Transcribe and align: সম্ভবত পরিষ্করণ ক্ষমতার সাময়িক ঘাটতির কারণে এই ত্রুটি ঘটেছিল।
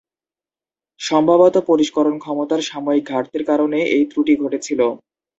সম্ভবত 0.99 1.55
পরিষ্করণ 1.69 2.15
ক্ষমতার 2.19 2.61
সাময়িক 2.69 3.03
ঘাটতির 3.11 3.43
কারণে 3.49 3.79
এই 3.95 4.03
ত্রুটি 4.11 4.33
ঘটেছিল। 4.41 4.81